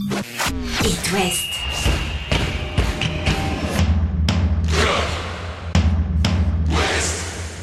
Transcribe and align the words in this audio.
It 0.00 1.12
West. 1.12 1.50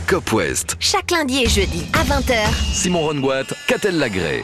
Cop 0.08 0.32
West. 0.34 0.76
Chaque 0.80 1.10
lundi 1.10 1.42
et 1.42 1.50
jeudi 1.50 1.88
à 1.94 2.04
20h. 2.04 2.36
Simon 2.74 3.08
Rongoat, 3.08 3.46
Catel 3.68 3.98
Lagré. 3.98 4.44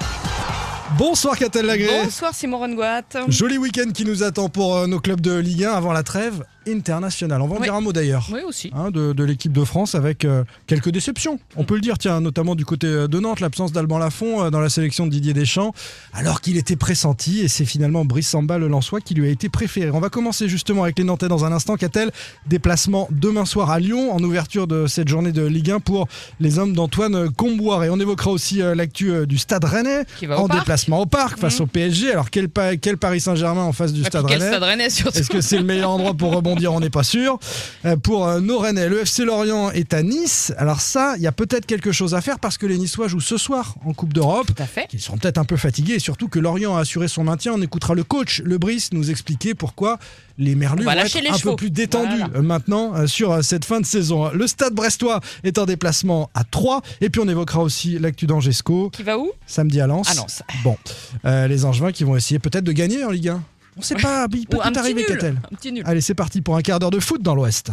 Bonsoir 0.98 1.38
Catel 1.38 1.68
Lagré. 1.68 2.04
Bonsoir 2.04 2.34
Simon 2.34 2.58
Rongoat. 2.58 3.28
Joli 3.28 3.60
week-end 3.60 3.92
qui 3.94 4.06
nous 4.06 4.24
attend 4.24 4.50
pour 4.50 4.76
euh, 4.76 4.88
nos 4.88 5.00
clubs 5.00 5.22
de 5.22 5.38
Ligue 5.38 5.66
1 5.66 5.74
avant 5.74 5.94
la 5.94 6.02
trêve 6.02 6.44
internationale. 6.68 7.42
On 7.42 7.48
va 7.48 7.56
en 7.56 7.58
Oui. 7.58 7.64
dire 7.64 7.76
un 7.76 7.82
mot 7.82 7.94
d'ailleurs. 7.94 8.28
Oui 8.32 8.40
aussi. 8.48 8.72
hein, 8.76 8.92
de, 8.92 9.14
de 9.14 9.24
l'équipe 9.24 9.52
de 9.52 9.64
France 9.64 9.96
avec 9.96 10.26
euh, 10.26 10.44
quelques 10.68 10.90
déceptions. 10.90 11.40
On 11.56 11.64
peut 11.64 11.76
le 11.76 11.82
dire, 11.82 11.98
tiens, 11.98 12.20
notamment 12.22 12.56
du 12.56 12.66
côté 12.66 12.88
euh, 12.88 13.08
de 13.08 13.20
Nantes, 13.20 13.40
l'absence 13.40 13.72
d'Alban 13.72 13.98
Lafont 13.98 14.44
euh, 14.46 14.50
dans 14.50 14.60
la 14.60 14.70
sélection 14.70 15.06
de 15.06 15.12
Didier 15.12 15.34
Deschamps, 15.34 15.74
alors 16.14 16.42
qu'il 16.42 16.58
était 16.58 16.76
pressenti 16.76 17.40
et 17.42 17.48
c'est 17.48 17.66
finalement 17.66 18.06
Brice 18.06 18.30
Samba 18.30 18.58
le 18.58 18.68
Lensois 18.68 19.02
qui 19.02 19.14
lui 19.14 19.28
a 19.28 19.32
été 19.32 19.50
préféré. 19.50 19.92
On 19.92 20.00
va 20.00 20.10
commencer 20.10 20.48
justement 20.50 20.84
avec 20.84 20.98
les 20.98 21.04
Nantais 21.04 21.28
dans 21.28 21.46
un 21.46 21.52
instant. 21.52 21.76
Qu'a-t-elle 21.76 22.12
Déplacement 22.48 23.08
demain 23.12 23.46
soir 23.46 23.70
à 23.72 23.80
Lyon 23.80 24.14
en 24.14 24.22
ouverture 24.24 24.68
de 24.68 24.88
cette 24.88 25.08
journée 25.08 25.32
de 25.32 25.46
Ligue 25.46 25.72
1 25.72 25.80
pour 25.80 26.08
les 26.40 26.60
hommes 26.60 26.74
d'Antoine 26.74 27.30
Comboire. 27.32 27.84
Et 27.84 27.90
on 27.90 28.00
évoquera 28.00 28.32
aussi 28.32 28.62
euh, 28.62 28.76
l'actu 28.76 29.12
du 29.28 29.38
Stade 29.38 29.64
Rennais 29.66 30.06
Qui 30.20 30.26
va 30.26 30.40
en 30.40 30.48
parc. 30.48 30.60
déplacement 30.62 31.00
au 31.02 31.06
parc 31.06 31.38
face 31.40 31.60
Mhm. 31.60 31.64
au 31.64 31.68
PSG. 31.68 32.12
Alors 32.12 32.30
quel, 32.30 32.50
pa- 32.50 32.78
quel 32.78 32.98
Paris 32.98 33.20
Saint-Germain 33.22 33.64
en 33.64 33.74
face 33.74 33.94
du 33.94 34.04
Stade 34.04 34.26
Rennais 34.26 34.48
stade 34.48 34.64
rennais 34.64 34.90
surtout. 34.90 35.18
est-ce 35.18 35.30
que 35.30 35.42
c'est 35.42 35.58
le 35.58 35.64
meilleur 35.64 35.90
endroit 35.90 36.14
pour 36.14 36.34
rebondir 36.34 36.53
On 36.74 36.80
n'est 36.80 36.90
pas 36.90 37.04
sûr. 37.04 37.40
Euh, 37.86 37.96
pour 37.98 38.28
euh, 38.28 38.40
nos 38.40 38.60
Rennais, 38.60 38.90
le 38.90 39.02
FC 39.02 39.26
Lorient 39.26 39.72
est 39.72 39.94
à 39.94 40.04
Nice. 40.04 40.54
Alors 40.58 40.82
ça, 40.82 41.16
il 41.18 41.24
y 41.24 41.28
a 41.28 41.32
peut-être 41.32 41.66
quelque 41.66 41.92
chose 41.92 42.14
à 42.14 42.22
faire 42.22 42.40
parce 42.40 42.58
que 42.58 42.66
les 42.66 42.78
Niçois 42.78 43.08
jouent 43.08 43.20
ce 43.20 43.38
soir 43.38 43.76
en 43.86 43.94
Coupe 43.94 44.14
d'Europe. 44.14 44.48
Tout 44.48 44.62
à 44.64 44.66
fait. 44.68 44.88
Ils 44.94 45.02
seront 45.02 45.18
peut-être 45.18 45.38
un 45.38 45.46
peu 45.46 45.58
fatigués 45.58 45.94
et 45.96 46.00
surtout 46.00 46.28
que 46.28 46.40
Lorient 46.40 46.76
a 46.78 46.82
assuré 46.82 47.08
son 47.08 47.24
maintien. 47.24 47.54
On 47.54 47.62
écoutera 47.62 47.94
le 47.96 48.04
coach, 48.04 48.42
le 48.44 48.58
Brice, 48.58 48.92
nous 48.94 49.10
expliquer 49.12 49.54
pourquoi 49.56 50.00
les 50.40 50.56
Merlus 50.56 50.84
vont 50.84 50.90
être 50.92 51.32
un 51.32 51.38
chevaux. 51.38 51.52
peu 51.52 51.56
plus 51.58 51.70
détendus 51.70 52.18
Voilà. 52.18 52.30
euh, 52.36 52.42
maintenant 52.42 53.08
sur 53.08 53.44
cette 53.44 53.66
fin 53.66 53.80
de 53.82 53.86
saison. 53.86 54.32
Le 54.34 54.48
stade 54.48 54.74
brestois 54.74 55.20
est 55.44 55.58
en 55.58 55.66
déplacement 55.66 56.30
à 56.34 56.44
3 56.44 56.82
et 57.02 57.10
puis 57.10 57.22
on 57.24 57.28
évoquera 57.28 57.62
aussi 57.62 58.00
l'actu 58.00 58.26
d'Angesco 58.26 58.90
Qui 58.90 59.04
va 59.04 59.18
où? 59.18 59.32
Samedi 59.46 59.80
à 59.82 59.88
Lens. 59.88 60.16
Non, 60.16 60.26
ça- 60.28 60.46
Bon, 60.64 60.78
euh, 61.26 61.48
les 61.48 61.66
Angevins 61.66 61.92
qui 61.92 62.04
vont 62.04 62.16
essayer 62.16 62.40
peut-être 62.40 62.64
de 62.64 62.72
gagner 62.72 63.04
en 63.04 63.12
Ligue 63.12 63.30
1. 63.30 63.44
On 63.78 63.82
sait 63.82 63.96
pas, 63.96 64.28
il 64.34 64.48
peut 64.48 64.58
Ou 64.58 64.62
un 64.62 64.66
tout 64.66 64.72
petit 64.72 64.80
arriver, 64.80 65.02
nul. 65.02 65.08
Catel. 65.08 65.42
Un 65.52 65.56
petit 65.56 65.72
nul. 65.72 65.84
Allez, 65.86 66.02
c'est 66.02 66.16
parti 66.16 66.42
pour 66.42 66.56
un 66.56 66.62
quart 66.62 66.80
d'heure 66.80 66.92
de 66.92 67.00
foot 67.00 67.22
dans 67.22 67.36
l'Ouest. 67.36 67.72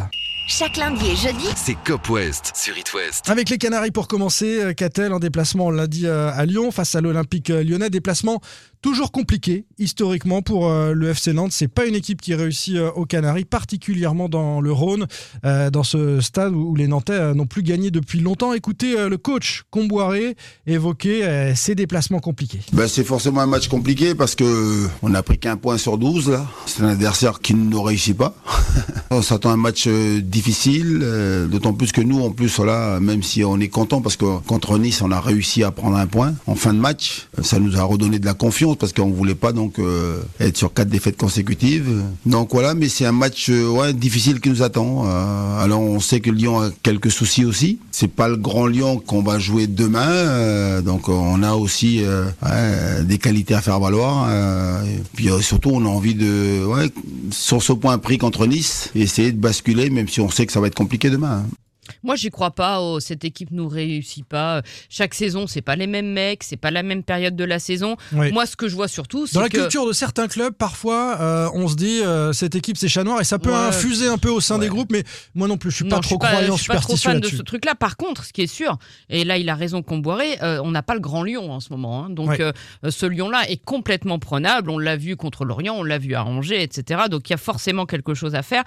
Chaque 0.48 0.76
lundi 0.78 1.06
et 1.06 1.16
jeudi. 1.16 1.46
C'est 1.54 1.76
Cop 1.84 2.08
West 2.08 2.52
sur 2.56 2.76
It 2.76 2.92
West. 2.92 3.28
Avec 3.28 3.50
les 3.50 3.56
Canaries 3.58 3.92
pour 3.92 4.08
commencer, 4.08 4.60
euh, 4.60 4.72
Catel 4.72 5.12
en 5.12 5.20
déplacement, 5.20 5.70
dit, 5.86 6.08
euh, 6.08 6.32
à 6.34 6.44
Lyon 6.44 6.72
face 6.72 6.96
à 6.96 7.00
l'Olympique 7.00 7.50
euh, 7.50 7.62
lyonnais. 7.62 7.88
Déplacement 7.88 8.40
toujours 8.82 9.12
compliqué 9.12 9.64
historiquement 9.78 10.42
pour 10.42 10.68
euh, 10.68 10.92
le 10.92 11.10
FC 11.10 11.32
Nantes. 11.32 11.52
C'est 11.52 11.68
pas 11.68 11.86
une 11.86 11.94
équipe 11.94 12.20
qui 12.20 12.34
réussit 12.34 12.76
euh, 12.76 12.90
aux 12.92 13.04
Canaries, 13.04 13.44
particulièrement 13.44 14.28
dans 14.28 14.60
le 14.60 14.72
Rhône, 14.72 15.06
euh, 15.44 15.70
dans 15.70 15.82
ce 15.82 16.20
stade 16.20 16.54
où, 16.54 16.74
les 16.74 16.86
Nantais 16.86 17.34
n'ont 17.34 17.46
plus 17.46 17.62
gagné 17.62 17.90
depuis 17.90 18.20
longtemps. 18.20 18.52
Écoutez 18.52 19.08
le 19.08 19.18
coach 19.18 19.64
Comboiré 19.70 20.36
évoquer 20.66 21.52
ces 21.54 21.74
déplacements 21.74 22.20
compliqués. 22.20 22.60
Ben, 22.72 22.88
c'est 22.88 23.04
forcément 23.04 23.40
un 23.40 23.46
match 23.46 23.68
compliqué 23.68 24.14
parce 24.14 24.34
que 24.34 24.86
on 25.02 25.10
n'a 25.10 25.22
pris 25.22 25.38
qu'un 25.38 25.56
point 25.56 25.76
sur 25.78 25.98
12 25.98 26.30
là. 26.30 26.46
C'est 26.66 26.82
un 26.82 26.88
adversaire 26.88 27.40
qui 27.40 27.54
ne 27.54 27.76
réussit 27.76 28.16
pas. 28.16 28.34
on 29.10 29.22
s'attend 29.22 29.50
à 29.50 29.54
un 29.54 29.56
match 29.56 29.88
difficile, 29.88 31.04
d'autant 31.50 31.74
plus 31.74 31.92
que 31.92 32.00
nous 32.00 32.22
en 32.22 32.30
plus 32.30 32.60
même 33.00 33.22
si 33.22 33.44
on 33.44 33.58
est 33.58 33.68
content 33.68 34.00
parce 34.00 34.16
que 34.16 34.38
contre 34.40 34.78
Nice 34.78 35.02
on 35.02 35.10
a 35.10 35.20
réussi 35.20 35.64
à 35.64 35.70
prendre 35.70 35.96
un 35.96 36.06
point 36.06 36.34
en 36.46 36.54
fin 36.54 36.72
de 36.72 36.78
match, 36.78 37.28
ça 37.42 37.58
nous 37.58 37.76
a 37.76 37.82
redonné 37.82 38.18
de 38.18 38.26
la 38.26 38.34
confiance 38.34 38.69
parce 38.74 38.92
qu'on 38.92 39.10
voulait 39.10 39.34
pas 39.34 39.52
donc 39.52 39.78
euh, 39.78 40.20
être 40.38 40.56
sur 40.56 40.72
quatre 40.72 40.88
défaites 40.88 41.16
consécutives. 41.16 42.02
Donc 42.26 42.50
voilà, 42.52 42.74
mais 42.74 42.88
c'est 42.88 43.06
un 43.06 43.12
match 43.12 43.48
euh, 43.50 43.68
ouais, 43.68 43.92
difficile 43.92 44.40
qui 44.40 44.50
nous 44.50 44.62
attend. 44.62 45.04
Euh, 45.06 45.64
alors 45.64 45.80
on 45.80 46.00
sait 46.00 46.20
que 46.20 46.30
Lyon 46.30 46.60
a 46.60 46.70
quelques 46.82 47.10
soucis 47.10 47.44
aussi. 47.44 47.78
C'est 47.90 48.10
pas 48.10 48.28
le 48.28 48.36
grand 48.36 48.66
Lyon 48.66 49.02
qu'on 49.04 49.22
va 49.22 49.38
jouer 49.38 49.66
demain, 49.66 50.80
donc 50.82 51.08
on 51.08 51.42
a 51.42 51.52
aussi 51.54 52.02
des 53.02 53.18
qualités 53.18 53.54
à 53.54 53.60
faire 53.60 53.78
valoir. 53.80 54.30
et 54.84 55.02
puis 55.14 55.28
surtout 55.40 55.70
on 55.72 55.84
a 55.84 55.88
envie 55.88 56.14
de 56.14 56.64
ouais, 56.64 56.90
sur 57.30 57.62
ce 57.62 57.72
point 57.72 57.98
pris 57.98 58.18
contre 58.18 58.46
Nice, 58.46 58.90
essayer 58.94 59.32
de 59.32 59.38
basculer, 59.38 59.90
même 59.90 60.08
si 60.08 60.20
on 60.20 60.30
sait 60.30 60.46
que 60.46 60.52
ça 60.52 60.60
va 60.60 60.68
être 60.68 60.74
compliqué 60.74 61.10
demain. 61.10 61.44
Moi, 62.02 62.16
j'y 62.16 62.30
crois 62.30 62.50
pas. 62.52 62.80
oh, 62.80 63.00
cette 63.00 63.24
équipe 63.24 63.50
nous 63.50 63.68
réussit 63.68 64.24
pas. 64.24 64.62
Chaque 64.88 65.14
saison, 65.14 65.46
c'est 65.46 65.62
pas 65.62 65.76
les 65.76 65.86
mêmes 65.86 66.12
mecs, 66.12 66.42
c'est 66.42 66.56
pas 66.56 66.70
la 66.70 66.82
même 66.82 67.02
période 67.02 67.36
de 67.36 67.44
la 67.44 67.58
saison. 67.58 67.96
Oui. 68.12 68.32
Moi, 68.32 68.46
ce 68.46 68.56
que 68.56 68.68
je 68.68 68.74
vois 68.74 68.88
surtout, 68.88 69.26
c'est 69.26 69.34
Dans 69.34 69.40
la 69.42 69.48
que 69.48 69.58
culture 69.58 69.86
de 69.86 69.92
certains 69.92 70.28
clubs, 70.28 70.54
parfois, 70.54 71.16
euh, 71.20 71.48
on 71.54 71.68
se 71.68 71.74
dit 71.76 72.00
euh, 72.02 72.32
cette 72.32 72.54
équipe 72.54 72.76
c'est 72.76 72.88
chat 72.88 73.04
noir 73.04 73.20
et 73.20 73.24
ça 73.24 73.38
peut 73.38 73.50
Ouais. 73.50 73.56
infuser 73.56 74.06
un 74.08 74.18
peu 74.18 74.30
au 74.30 74.40
sein 74.40 74.54
Ouais. 74.56 74.62
des 74.62 74.68
groupes, 74.68 74.90
mais 74.92 75.04
moi 75.34 75.48
non 75.48 75.56
plus, 75.56 75.70
je 75.70 75.76
suis 75.76 75.84
Non, 75.84 75.90
pas 75.96 76.00
trop 76.00 76.08
suis 76.10 76.18
croyant, 76.18 76.56
je 76.56 76.62
suis 76.62 76.68
pas 76.72 76.78
trop 76.78 76.96
fan 76.96 77.20
de 77.20 77.28
ce 77.28 77.42
truc-là. 77.42 77.74
Par 77.74 77.96
contre, 77.96 78.24
ce 78.24 78.32
qui 78.32 78.42
est 78.42 78.46
sûr, 78.46 78.78
et 79.08 79.24
là 79.24 79.38
il 79.38 79.48
a 79.48 79.54
raison 79.54 79.82
qu'on 79.82 79.98
boirait, 79.98 80.42
euh, 80.42 80.60
on 80.64 80.70
n'a 80.70 80.82
pas 80.82 80.94
le 80.94 81.00
grand 81.00 81.22
Lyon 81.22 81.50
en 81.52 81.60
ce 81.60 81.70
moment. 81.72 82.04
hein. 82.04 82.10
donc 82.10 82.28
Ouais. 82.30 82.52
ce 82.90 83.06
Lyon-là 83.06 83.48
est 83.50 83.62
complètement 83.64 84.18
prenable. 84.18 84.70
On 84.70 84.78
l'a 84.78 84.96
vu 84.96 85.16
contre 85.16 85.44
l'Orient, 85.44 85.74
on 85.76 85.82
l'a 85.82 85.98
vu 85.98 86.14
à 86.14 86.24
Angers, 86.24 86.62
etc. 86.62 87.02
Donc 87.10 87.28
il 87.28 87.32
y 87.32 87.34
a 87.34 87.38
forcément 87.38 87.86
quelque 87.86 88.14
chose 88.14 88.34
à 88.34 88.42
faire. 88.42 88.62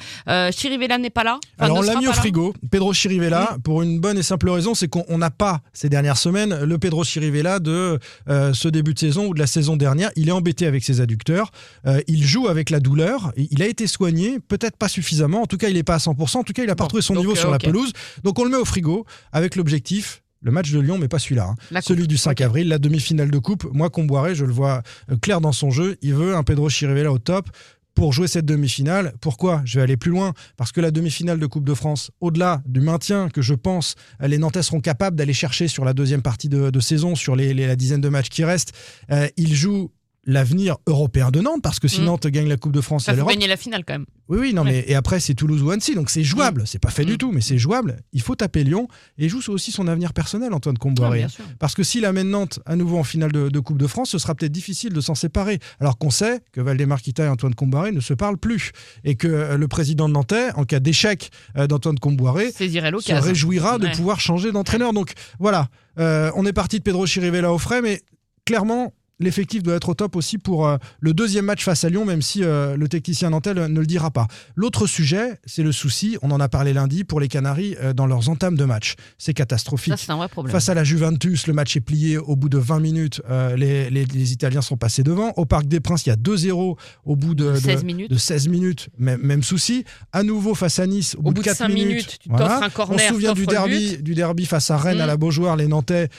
Chirivella 0.52 0.98
n'est 0.98 1.10
pas 1.10 1.24
là? 1.24 1.40
Enfin, 1.58 1.66
Alors 1.66 1.78
on 1.78 1.82
l'a 1.82 1.96
mis 1.96 2.08
au 2.08 2.12
pas 2.12 2.18
frigo, 2.18 2.54
Pedro 2.72 2.94
Chirivella, 2.94 3.23
pour 3.64 3.82
une 3.82 4.00
bonne 4.00 4.18
et 4.18 4.24
simple 4.24 4.50
raison, 4.50 4.74
c'est 4.76 4.88
qu'on 4.88 5.06
on 5.08 5.18
n'a 5.18 5.30
pas 5.32 5.62
ces 5.74 5.90
dernières 5.90 6.18
semaines 6.18 6.64
le 6.64 6.78
Pedro 6.78 7.04
Chirivella 7.04 7.60
de 7.60 8.00
euh, 8.30 8.54
ce 8.54 8.68
début 8.68 8.94
de 8.94 9.00
saison 9.00 9.28
ou 9.28 9.34
de 9.34 9.40
la 9.40 9.48
saison 9.48 9.76
dernière. 9.78 10.12
Il 10.16 10.30
est 10.30 10.32
embêté 10.34 10.66
avec 10.66 10.84
ses 10.84 11.02
adducteurs, 11.02 11.52
Euh, 11.86 12.02
il 12.08 12.24
joue 12.24 12.48
avec 12.48 12.70
la 12.70 12.80
douleur, 12.80 13.32
il 13.38 13.62
a 13.62 13.68
été 13.68 13.88
soigné, 13.88 14.40
peut-être 14.40 14.78
pas 14.78 14.88
suffisamment, 14.88 15.42
en 15.42 15.46
tout 15.48 15.58
cas 15.58 15.68
il 15.70 15.76
n'est 15.76 15.84
pas 15.84 15.96
à 15.96 16.00
100%, 16.00 16.38
en 16.38 16.44
tout 16.44 16.54
cas 16.54 16.64
il 16.64 16.70
a 16.70 16.76
pas 16.76 16.84
Bon, 16.84 16.86
retrouvé 16.86 17.02
son 17.02 17.14
donc, 17.14 17.24
niveau 17.24 17.34
euh, 17.34 17.40
sur 17.40 17.50
la 17.52 17.58
ok. 17.58 17.64
pelouse. 17.64 17.92
Donc 18.24 18.40
on 18.40 18.44
le 18.44 18.50
met 18.50 18.58
au 18.58 18.66
frigo 18.66 19.06
avec 19.32 19.56
l'objectif. 19.56 20.20
Le 20.46 20.52
match 20.52 20.72
de 20.74 20.80
Lyon, 20.82 20.98
mais 20.98 21.08
pas 21.08 21.20
celui-là. 21.20 21.48
hein. 21.52 21.56
La. 21.72 21.82
Celui 21.82 22.06
du 22.06 22.18
5 22.18 22.42
avril, 22.42 22.68
la 22.68 22.78
demi-finale 22.78 23.32
de 23.32 23.38
coupe. 23.38 23.66
Moi, 23.72 23.90
Comboiré, 23.90 24.36
je 24.36 24.44
le 24.44 24.52
vois 24.52 24.84
euh, 25.10 25.16
clair 25.16 25.40
dans 25.40 25.54
son 25.54 25.72
jeu. 25.72 25.96
Il 26.02 26.16
veut 26.16 26.36
un 26.36 26.44
Pedro 26.44 26.68
Chirivella 26.68 27.14
au 27.14 27.18
top 27.18 27.48
pour 27.96 28.14
jouer 28.14 28.28
cette 28.28 28.46
demi-finale. 28.46 29.14
Pourquoi 29.22 29.62
Je 29.66 29.80
vais 29.80 29.84
aller 29.84 29.98
plus 29.98 30.12
loin? 30.12 30.34
Parce 30.58 30.72
que 30.72 30.82
la 30.82 30.92
demi-finale 30.92 31.40
de 31.40 31.46
Coupe 31.46 31.66
de 31.66 31.74
France, 31.74 32.12
au-delà 32.22 32.62
du 32.66 32.82
maintien 32.82 33.30
que 33.30 33.42
je 33.42 33.54
pense 33.54 33.96
euh, 34.22 34.28
les 34.28 34.38
Nantais 34.38 34.64
seront 34.64 34.82
capables 34.82 35.16
d'aller 35.16 35.34
chercher 35.34 35.68
sur 35.68 35.86
la 35.86 35.94
deuxième 35.94 36.22
partie 36.22 36.50
de, 36.50 36.80
saison, 36.80 37.16
sur 37.16 37.36
la 37.36 37.76
dizaine 37.76 38.02
de 38.02 38.10
matchs 38.10 38.30
qui 38.30 38.44
restent, 38.44 38.74
euh, 39.12 39.28
ils 39.38 39.54
jouent 39.54 39.92
l'avenir 40.26 40.78
européen 40.88 41.32
de 41.32 41.42
Nantes, 41.42 41.62
parce 41.62 41.80
que 41.80 41.88
si 41.88 42.02
Mm. 42.02 42.06
Nantes 42.06 42.28
gagne 42.28 42.48
la 42.48 42.56
Coupe 42.58 42.72
de 42.72 42.80
France, 42.82 43.06
Ça 43.06 43.14
faut 43.16 43.26
gagner 43.26 43.48
la 43.48 43.58
finale 43.58 43.84
quand 43.86 43.94
même. 43.96 44.06
Oui, 44.30 44.38
oui, 44.40 44.54
non, 44.54 44.64
Ouais. 44.64 44.72
mais 44.72 44.86
et 44.88 44.96
après 44.96 45.20
c'est 45.20 45.34
Toulouse 45.34 45.62
ou 45.62 45.70
Annecy, 45.72 45.96
donc 45.96 46.10
c'est 46.10 46.24
jouable. 46.24 46.64
C'est 46.66 46.80
pas 46.80 46.92
fait 46.92 47.04
du 47.04 47.14
Mm. 47.14 47.18
tout, 47.18 47.32
mais 47.34 47.42
c'est 47.42 47.58
jouable. 47.58 47.98
Il 48.14 48.22
faut 48.22 48.36
taper 48.36 48.64
Lyon 48.64 48.88
et 49.18 49.28
joue 49.28 49.42
aussi 49.50 49.72
son 49.74 49.88
avenir 49.90 50.14
personnel, 50.14 50.54
Antoine 50.54 50.78
Comboiré. 50.78 51.26
Parce 51.60 51.76
que 51.76 51.84
s'il 51.84 52.06
amène 52.06 52.30
Nantes 52.30 52.60
à 52.66 52.76
nouveau 52.78 52.98
en 52.98 53.04
finale 53.04 53.32
de, 53.34 53.50
de 53.50 53.60
Coupe 53.60 53.78
de 53.78 53.88
France, 53.88 54.12
ce 54.12 54.18
sera 54.18 54.34
peut-être 54.34 54.52
difficile 54.54 54.94
de 54.94 55.02
s'en 55.02 55.16
séparer. 55.16 55.60
Alors 55.82 55.98
qu'on 55.98 56.10
sait 56.10 56.40
que 56.54 56.62
Valdemar 56.62 57.02
Kita 57.02 57.26
et 57.26 57.28
Antoine 57.28 57.54
Comboiré 57.54 57.92
ne 57.92 58.00
se 58.00 58.14
parlent 58.14 58.38
plus. 58.38 58.72
Et 59.04 59.16
que 59.16 59.28
euh, 59.28 59.58
le 59.58 59.68
président 59.68 60.08
de 60.08 60.14
Nantais, 60.14 60.52
en 60.56 60.64
cas 60.64 60.80
d'échec 60.80 61.32
euh, 61.58 61.68
d'Antoine 61.68 62.00
Comboiré, 62.00 62.52
se 62.54 63.14
réjouira 63.28 63.78
de 63.78 63.88
Ouais. 63.88 63.92
pouvoir 63.92 64.20
changer 64.22 64.52
d'entraîneur. 64.54 64.94
Donc 64.94 65.12
voilà, 65.40 65.68
Euh, 66.00 66.32
on 66.36 66.44
est 66.48 66.54
parti 66.54 66.80
de 66.80 66.84
Pedro 66.84 67.06
Chirivella 67.06 67.54
au 67.54 67.60
frais, 67.60 67.82
mais 67.84 68.02
clairement. 68.46 68.94
L'effectif 69.24 69.64
doit 69.64 69.76
être 69.76 69.90
au 69.90 69.94
top 69.94 70.16
aussi 70.16 70.38
pour 70.38 70.68
euh, 70.68 70.78
le 71.00 71.14
deuxième 71.14 71.46
match 71.46 71.64
face 71.64 71.84
à 71.84 71.90
Lyon, 71.90 72.06
même 72.06 72.22
si 72.22 72.44
euh, 72.44 72.76
le 72.78 72.88
technicien 72.88 73.30
nantais 73.30 73.54
le- 73.54 73.68
ne 73.68 73.80
le 73.80 73.86
dira 73.86 74.12
pas. 74.12 74.28
L'autre 74.56 74.86
sujet, 74.86 75.40
c'est 75.46 75.64
le 75.64 75.72
souci, 75.72 76.18
on 76.22 76.30
en 76.32 76.40
a 76.40 76.50
parlé 76.50 76.74
lundi, 76.74 77.04
pour 77.04 77.20
les 77.20 77.28
Canaries 77.28 77.76
euh, 77.82 77.94
dans 77.94 78.06
leurs 78.06 78.30
entames 78.30 78.56
de 78.58 78.66
match. 78.66 78.96
C'est 79.18 79.34
catastrophique. 79.34 79.94
Ça, 79.94 79.98
c'est 80.06 80.12
un 80.12 80.18
vrai 80.18 80.28
problème. 80.28 80.52
Face 80.52 80.70
à 80.70 80.74
la 80.74 80.84
Juventus, 80.84 81.48
le 81.48 81.54
match 81.54 81.76
est 81.78 81.82
plié 81.82 82.18
au 82.18 82.36
bout 82.36 82.50
de 82.50 82.58
20 82.58 82.80
minutes. 82.80 83.22
les, 83.58 83.90
les- 83.90 84.06
les 84.06 84.32
Italiens 84.34 84.62
sont 84.62 84.78
passés 84.78 85.04
devant. 85.04 85.32
Au 85.38 85.46
Parc 85.46 85.66
des 85.66 85.80
Princes, 85.80 86.06
il 86.06 86.10
y 86.10 86.12
a 86.12 86.16
2-0 86.18 86.78
au 87.06 87.16
bout 87.16 87.34
de, 87.36 87.52
de- 87.54 87.56
16 87.56 87.84
minutes. 87.84 88.12
de 88.12 88.18
16 88.18 88.48
minutes. 88.50 88.90
Même, 88.98 89.22
même 89.22 89.44
souci. 89.44 89.86
À 90.12 90.24
nouveau 90.24 90.54
face 90.56 90.80
à 90.80 90.88
Nice, 90.88 91.16
au, 91.16 91.20
Au 91.20 91.22
bout, 91.24 91.30
bout 91.30 91.34
de 91.36 91.40
de 91.40 91.44
4 91.46 91.58
cinq 91.58 91.68
minutes. 91.70 91.88
minutes, 91.88 92.18
tu 92.22 92.30
t'offres 92.30 92.64
un 92.64 92.70
corner, 92.70 92.96
On 92.96 93.00
se 93.00 93.08
souvient 93.08 93.34
du 93.34 93.46
derby, 93.46 93.98
du 94.02 94.16
derby 94.16 94.46
face 94.46 94.70
à 94.72 94.78
Rennes 94.78 94.98
Mm. 94.98 95.02
à 95.02 95.06
la 95.06 95.18
Beaujoire. 95.18 95.56
Les 95.56 95.68
Nantais 95.68 96.10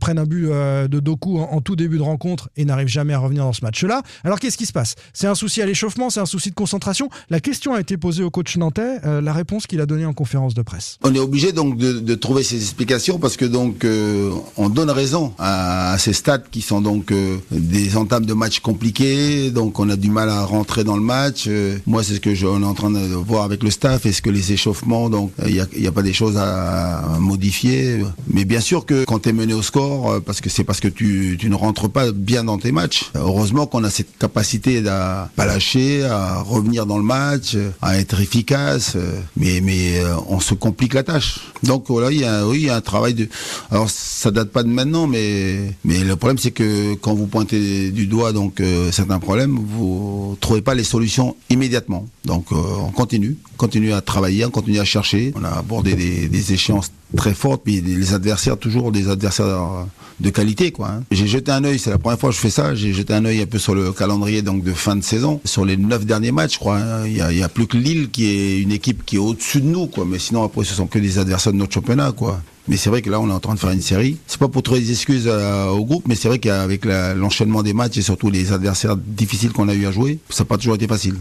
prennent 0.00 0.18
un 0.18 0.24
but 0.24 0.46
de 0.46 1.00
Doku 1.00 1.38
en, 1.38 1.42
en 1.52 1.60
tout 1.60 1.76
début 1.76 1.98
de 1.98 2.02
rencontre 2.02 2.45
et 2.56 2.64
n'arrivent 2.64 2.88
jamais 2.88 3.14
à 3.14 3.18
revenir 3.18 3.44
dans 3.44 3.52
ce 3.52 3.64
match-là. 3.64 4.02
Alors 4.24 4.40
qu'est-ce 4.40 4.56
qui 4.56 4.66
se 4.66 4.72
passe? 4.72 4.94
C'est 5.12 5.26
un 5.26 5.34
souci 5.34 5.62
à 5.62 5.66
l'échauffement, 5.66 6.10
c'est 6.10 6.20
un 6.20 6.26
souci 6.26 6.50
de 6.50 6.54
concentration? 6.54 7.08
La 7.30 7.40
question 7.40 7.74
a 7.74 7.80
été 7.80 7.96
posée 7.96 8.22
au 8.22 8.30
coach 8.30 8.56
nantais. 8.56 9.00
euh, 9.04 9.20
la 9.20 9.32
réponse 9.32 9.66
qu'il 9.66 9.80
a 9.80 9.86
donnée 9.86 10.06
en 10.06 10.12
conférence 10.12 10.54
de 10.54 10.62
presse. 10.62 10.98
On 11.02 11.14
est 11.14 11.18
obligé 11.18 11.52
donc 11.52 11.76
de, 11.76 12.14
trouver 12.14 12.42
ces 12.42 12.56
explications 12.56 13.18
parce 13.18 13.36
que 13.36 13.44
donc 13.44 13.84
euh, 13.84 14.30
on 14.56 14.68
donne 14.68 14.90
raison 14.90 15.32
à, 15.38 15.96
ces 15.98 16.12
stats 16.12 16.38
qui 16.38 16.62
sont 16.62 16.80
donc 16.80 17.12
euh, 17.12 17.36
des 17.50 17.96
entames 17.96 18.24
de 18.26 18.32
matchs 18.32 18.60
compliqués, 18.60 19.50
donc 19.50 19.78
on 19.78 19.88
a 19.90 19.96
du 19.96 20.10
mal 20.10 20.30
à 20.30 20.44
rentrer 20.44 20.84
dans 20.84 20.96
le 20.96 21.02
match. 21.02 21.48
Moi, 21.86 22.02
c'est 22.02 22.14
ce 22.14 22.20
que 22.20 22.34
je, 22.34 22.46
on 22.46 22.62
est 22.62 22.66
en 22.66 22.74
train 22.74 22.90
de 22.90 22.98
voir 23.14 23.44
avec 23.44 23.62
le 23.62 23.70
staff. 23.70 24.06
Est-ce 24.06 24.22
que 24.22 24.30
les 24.30 24.52
échauffements, 24.52 25.10
donc 25.10 25.32
il 25.46 25.66
n'y 25.78 25.86
a, 25.86 25.92
pas 25.92 26.02
des 26.02 26.12
choses 26.12 26.36
à, 26.36 27.16
modifier? 27.20 28.02
Mais 28.28 28.44
bien 28.44 28.60
sûr 28.60 28.86
que 28.86 29.04
quand 29.04 29.20
tu 29.20 29.28
es 29.30 29.32
mené 29.32 29.54
au 29.54 29.62
score, 29.62 30.20
parce 30.22 30.40
que 30.40 30.48
c'est 30.48 30.64
parce 30.64 30.80
que 30.80 30.88
tu 30.88 31.38
ne 31.42 31.54
rentres 31.54 31.88
pas 31.90 32.12
bien 32.26 32.44
dans 32.44 32.58
tes 32.58 32.72
matchs. 32.72 33.10
Heureusement 33.14 33.66
qu'on 33.66 33.84
a 33.84 33.90
cette 33.90 34.18
capacité 34.18 34.86
à 34.88 35.30
pas 35.36 35.46
lâcher, 35.46 36.04
à 36.04 36.42
revenir 36.42 36.84
dans 36.84 36.98
le 36.98 37.04
match, 37.04 37.56
à 37.80 37.98
être 37.98 38.20
efficace. 38.20 38.96
Mais 39.36 39.60
mais 39.62 39.98
euh, 40.00 40.16
on 40.28 40.40
se 40.40 40.54
complique 40.54 40.92
la 40.94 41.04
tâche. 41.04 41.40
Donc 41.62 41.84
voilà, 41.88 42.10
il 42.10 42.20
y 42.20 42.24
a 42.24 42.46
oui, 42.46 42.58
il 42.62 42.66
y 42.66 42.70
a 42.70 42.76
un 42.76 42.80
travail 42.92 43.14
de. 43.14 43.28
Alors 43.70 43.88
ça 43.88 44.30
date 44.30 44.50
pas 44.50 44.62
de 44.64 44.68
maintenant, 44.68 45.06
mais 45.06 45.72
mais 45.84 46.00
le 46.00 46.16
problème 46.16 46.38
c'est 46.38 46.50
que 46.50 46.94
quand 46.94 47.14
vous 47.14 47.26
pointez 47.28 47.90
du 47.92 48.06
doigt 48.06 48.32
donc 48.32 48.60
euh, 48.60 48.90
certains 48.92 49.20
problèmes, 49.20 49.56
vous 49.56 50.36
trouvez 50.40 50.62
pas 50.62 50.74
les 50.74 50.84
solutions 50.84 51.36
immédiatement. 51.48 52.06
Donc 52.24 52.46
euh, 52.50 52.56
on 52.88 52.90
continue, 52.90 53.36
continue 53.56 53.92
à 53.92 54.00
travailler, 54.00 54.44
on 54.44 54.50
continue 54.50 54.80
à 54.80 54.84
chercher. 54.84 55.32
On 55.36 55.44
a 55.44 55.50
abordé 55.50 55.94
des, 55.94 56.28
des 56.28 56.52
échéances 56.52 56.90
très 57.16 57.34
fortes, 57.34 57.62
puis 57.64 57.80
les 57.80 58.14
adversaires 58.14 58.58
toujours 58.58 58.90
des 58.90 59.08
adversaires 59.08 59.86
de 60.18 60.30
qualité 60.30 60.72
quoi. 60.72 60.88
hein. 60.88 61.02
J'ai 61.12 61.28
jeté 61.28 61.52
un 61.52 61.62
œil, 61.62 61.78
c'est 61.78 61.90
la 61.90 61.98
première 61.98 62.15
fois 62.16 62.30
je 62.30 62.38
fais 62.38 62.50
ça. 62.50 62.74
J'ai 62.74 62.92
jeté 62.92 63.14
un 63.14 63.24
œil 63.24 63.42
un 63.42 63.46
peu 63.46 63.58
sur 63.58 63.74
le 63.74 63.92
calendrier 63.92 64.42
donc 64.42 64.62
de 64.62 64.72
fin 64.72 64.96
de 64.96 65.02
saison, 65.02 65.40
sur 65.44 65.64
les 65.64 65.76
neuf 65.76 66.04
derniers 66.06 66.32
matchs, 66.32 66.54
je 66.54 66.58
crois. 66.58 66.78
hein. 66.78 67.06
Il 67.06 67.16
y, 67.16 67.42
a, 67.42 67.48
plus 67.48 67.66
que 67.66 67.76
Lille 67.76 68.08
qui 68.10 68.26
est 68.26 68.60
une 68.60 68.72
équipe 68.72 69.04
qui 69.04 69.16
est 69.16 69.20
au-dessus 69.20 69.60
de 69.60 69.66
nous 69.66 69.86
quoi. 69.86 70.04
Mais 70.06 70.18
sinon 70.18 70.42
après 70.44 70.64
ce 70.64 70.74
sont 70.74 70.86
que 70.86 70.98
des 70.98 71.18
adversaires 71.18 71.52
de 71.52 71.58
notre 71.58 71.72
championnat 71.74 72.12
quoi. 72.12 72.40
Mais 72.68 72.76
c'est 72.76 72.90
vrai 72.90 73.00
que 73.00 73.08
là, 73.10 73.20
on 73.20 73.28
est 73.28 73.32
en 73.32 73.38
train 73.38 73.54
de 73.54 73.60
faire 73.60 73.70
une 73.70 73.80
série. 73.80 74.16
C'est 74.26 74.40
pas 74.40 74.48
pour 74.48 74.60
trouver 74.64 74.80
des 74.80 74.90
excuses 74.90 75.28
euh, 75.28 75.68
au 75.68 75.84
groupe, 75.84 76.08
mais 76.08 76.16
c'est 76.16 76.26
vrai 76.26 76.40
qu'avec 76.40 76.84
l'enchaînement 76.84 77.62
des 77.62 77.72
matchs 77.72 77.98
et 77.98 78.02
surtout 78.02 78.28
les 78.28 78.52
adversaires 78.52 78.96
difficiles 78.96 79.52
qu'on 79.52 79.68
a 79.68 79.74
eu 79.74 79.86
à 79.86 79.92
jouer, 79.92 80.18
ça 80.30 80.42
n'a 80.42 80.48
pas 80.48 80.56
toujours 80.56 80.74
été 80.74 80.88
facile. 80.88 81.14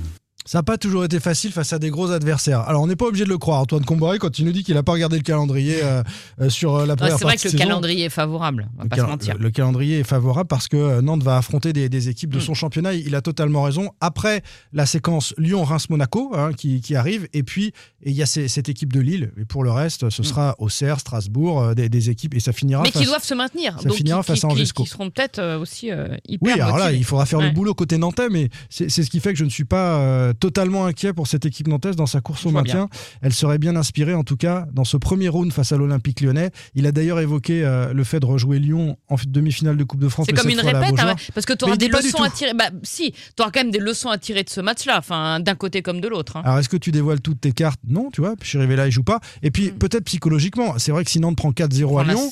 Ça 0.47 0.59
n'a 0.59 0.63
pas 0.63 0.77
toujours 0.77 1.03
été 1.03 1.19
facile 1.19 1.51
face 1.51 1.73
à 1.73 1.79
des 1.79 1.89
gros 1.89 2.11
adversaires. 2.11 2.59
Alors 2.61 2.83
on 2.83 2.87
n'est 2.87 2.95
pas 2.95 3.05
obligé 3.07 3.23
de 3.23 3.29
le 3.29 3.37
croire, 3.39 3.61
Antoine 3.61 3.83
Comboré, 3.83 4.19
quand 4.19 4.37
il 4.37 4.45
nous 4.45 4.51
dit 4.51 4.63
qu'il 4.63 4.75
n'a 4.75 4.83
pas 4.83 4.91
regardé 4.91 5.17
le 5.17 5.23
calendrier 5.23 5.83
euh, 5.83 6.03
euh, 6.39 6.49
sur 6.51 6.75
euh, 6.75 6.85
la 6.85 6.93
Ouais, 6.93 6.97
première 6.97 7.17
c'est 7.17 7.23
vrai 7.23 7.33
partie 7.33 7.47
que 7.47 7.51
le 7.53 7.57
saison. 7.57 7.63
calendrier 7.63 8.05
est 8.05 8.09
favorable, 8.09 8.69
on 8.75 8.77
va 8.77 8.83
Le 8.83 8.89
pas 8.89 8.95
se 8.97 9.01
mentir. 9.01 9.33
le- 9.37 9.43
le 9.43 9.49
calendrier 9.49 9.99
est 9.99 10.03
favorable 10.03 10.47
parce 10.47 10.67
que 10.67 11.01
Nantes 11.01 11.23
va 11.23 11.37
affronter 11.37 11.73
des, 11.73 11.89
des 11.89 12.09
équipes 12.09 12.29
de 12.29 12.37
Mm. 12.37 12.41
son 12.41 12.53
championnat. 12.53 12.93
Il 12.93 13.15
a 13.15 13.21
totalement 13.21 13.63
raison. 13.63 13.89
Après 14.01 14.43
la 14.71 14.85
séquence 14.85 15.33
Lyon-Reims-Monaco 15.39 16.33
hein, 16.35 16.51
qui, 16.53 16.79
qui 16.79 16.95
arrive, 16.95 17.27
et 17.33 17.41
puis 17.41 17.73
il 18.05 18.13
y 18.13 18.21
a 18.21 18.27
ces- 18.27 18.47
cette 18.47 18.69
équipe 18.69 18.93
de 18.93 18.99
Lille. 18.99 19.31
Et 19.41 19.45
pour 19.45 19.63
le 19.63 19.71
reste, 19.71 20.11
ce 20.11 20.21
sera 20.21 20.55
Auxerre, 20.59 20.99
Strasbourg, 20.99 21.73
des, 21.73 21.89
des 21.89 22.09
équipes, 22.11 22.35
et 22.35 22.39
ça 22.39 22.53
finira. 22.53 22.81
Mm. 22.81 22.83
Mais 22.85 22.91
qui 22.91 22.99
face- 22.99 23.07
doivent 23.07 23.23
se 23.23 23.33
maintenir. 23.33 23.77
ça 23.81 23.89
donc 23.89 23.97
finira 23.97 24.19
qui, 24.21 24.27
face 24.27 24.43
à 24.43 24.47
qui- 24.47 24.53
Angesco. 24.53 24.83
qui 24.83 24.89
seront 24.89 25.09
peut-être 25.09 25.41
aussi 25.59 25.87
hyper 25.87 26.39
Oui, 26.41 26.51
alors 26.61 26.77
là, 26.77 26.91
il 26.91 27.03
faudra 27.03 27.25
faire 27.25 27.41
le 27.41 27.49
boulot 27.49 27.73
côté 27.73 27.97
nantais, 27.97 28.29
mais 28.29 28.49
c'est 28.69 28.89
ce 28.89 29.09
qui 29.09 29.19
fait 29.19 29.33
que 29.33 29.39
je 29.39 29.43
ne 29.45 29.49
suis 29.49 29.65
pas 29.65 30.33
totalement 30.35 30.85
inquiet 30.85 31.13
pour 31.13 31.27
cette 31.27 31.45
équipe 31.45 31.67
nantaise 31.67 31.95
dans 31.95 32.05
sa 32.05 32.21
course 32.21 32.45
au 32.45 32.51
maintien. 32.51 32.89
Elle 33.21 33.33
serait 33.33 33.57
bien 33.57 33.75
inspirée, 33.75 34.13
en 34.13 34.23
tout 34.23 34.37
cas, 34.37 34.65
dans 34.73 34.83
ce 34.83 34.97
premier 34.97 35.27
round 35.29 35.51
face 35.51 35.71
à 35.71 35.77
l'Olympique 35.77 36.21
lyonnais. 36.21 36.51
Il 36.75 36.85
a 36.87 36.91
d'ailleurs 36.91 37.19
évoqué 37.19 37.63
euh, 37.65 37.93
le 37.93 38.03
fait 38.03 38.19
de 38.19 38.25
rejouer 38.25 38.59
Lyon 38.59 38.97
en 39.09 39.15
demi-finale 39.27 39.77
de 39.77 39.83
Coupe 39.83 39.99
de 39.99 40.09
France. 40.09 40.27
C'est 40.29 40.33
comme 40.35 40.49
une 40.49 40.59
répète, 40.59 40.99
hein, 40.99 41.15
parce 41.33 41.45
que 41.45 41.53
tu 41.53 41.65
auras 41.65 41.75
des 41.77 41.87
leçons 41.87 42.21
à 42.23 42.29
tirer. 42.29 42.53
Bah, 42.53 42.65
si, 42.83 43.11
tu 43.11 43.41
auras 43.41 43.51
quand 43.51 43.61
même 43.61 43.71
des 43.71 43.79
leçons 43.79 44.09
à 44.09 44.17
tirer 44.17 44.43
de 44.43 44.49
ce 44.49 44.61
match-là, 44.61 44.97
enfin, 44.97 45.39
d'un 45.39 45.55
côté 45.55 45.81
comme 45.81 46.01
de 46.01 46.07
l'autre. 46.07 46.37
hein. 46.37 46.41
Alors, 46.45 46.59
est-ce 46.59 46.69
que 46.69 46.77
tu 46.77 46.91
dévoiles 46.91 47.21
toutes 47.21 47.41
tes 47.41 47.51
cartes? 47.51 47.79
Non, 47.87 48.09
tu 48.11 48.21
vois. 48.21 48.35
Chirivella, 48.41 48.87
il 48.87 48.91
joue 48.91 49.03
pas. 49.03 49.19
Et 49.43 49.51
puis, 49.51 49.71
Mm. 49.71 49.77
peut-être 49.77 50.03
psychologiquement. 50.05 50.75
C'est 50.77 50.91
vrai 50.91 51.03
que 51.03 51.11
si 51.11 51.19
Nantes 51.19 51.35
prend 51.37 51.51
4-0 51.51 51.97
à 51.99 52.03
Lyon, 52.03 52.29